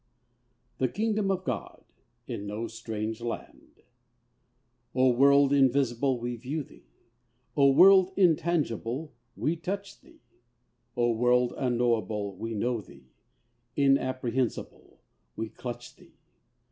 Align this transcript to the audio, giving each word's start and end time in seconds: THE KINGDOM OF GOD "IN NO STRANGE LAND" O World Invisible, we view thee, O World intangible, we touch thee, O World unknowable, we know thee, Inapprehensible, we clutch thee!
THE 0.79 0.87
KINGDOM 0.87 1.29
OF 1.29 1.43
GOD 1.43 1.83
"IN 2.25 2.47
NO 2.47 2.65
STRANGE 2.69 3.21
LAND" 3.21 3.83
O 4.95 5.09
World 5.11 5.53
Invisible, 5.53 6.19
we 6.19 6.35
view 6.37 6.63
thee, 6.63 6.87
O 7.55 7.69
World 7.69 8.11
intangible, 8.17 9.13
we 9.37 9.55
touch 9.55 9.99
thee, 10.01 10.21
O 10.97 11.11
World 11.11 11.53
unknowable, 11.55 12.35
we 12.35 12.55
know 12.55 12.81
thee, 12.81 13.11
Inapprehensible, 13.75 14.97
we 15.35 15.49
clutch 15.49 15.95
thee! 15.95 16.17